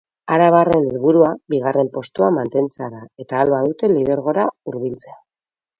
[0.35, 5.21] Arabarren helburua bigarren postua mantentzea da eta ahal badute lidergora hurbiltzea.